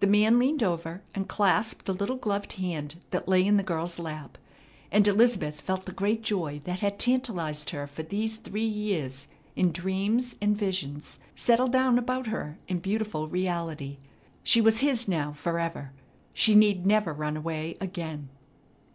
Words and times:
The 0.00 0.06
man 0.06 0.38
leaned 0.38 0.62
over, 0.62 1.02
and 1.14 1.28
clasped 1.28 1.84
the 1.84 1.92
little 1.92 2.16
gloved 2.16 2.54
hand 2.54 2.94
that 3.10 3.28
lay 3.28 3.44
in 3.46 3.58
the 3.58 3.62
girl's 3.62 3.98
lap; 3.98 4.38
and 4.90 5.06
Elizabeth 5.06 5.60
felt 5.60 5.84
the 5.84 5.92
great 5.92 6.22
joy 6.22 6.62
that 6.64 6.80
had 6.80 6.98
tantalized 6.98 7.68
her 7.68 7.86
for 7.86 8.02
these 8.02 8.38
three 8.38 8.64
years 8.64 9.28
in 9.56 9.70
dreams 9.70 10.36
and 10.40 10.56
visions 10.56 11.18
settle 11.36 11.68
down 11.68 11.98
about 11.98 12.28
her 12.28 12.56
in 12.66 12.78
beautiful 12.78 13.28
reality. 13.28 13.98
She 14.42 14.62
was 14.62 14.78
his 14.80 15.06
now 15.06 15.32
forever. 15.34 15.92
She 16.32 16.54
need 16.54 16.86
never 16.86 17.12
run 17.12 17.36
away 17.36 17.76
again. 17.78 18.30